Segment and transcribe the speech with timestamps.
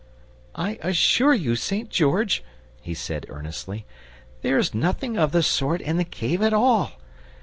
[0.55, 1.87] "I assure you, St.
[1.91, 2.43] George,"
[2.81, 3.85] he said earnestly,
[4.41, 6.93] "there's nothing of the sort in the cave at all.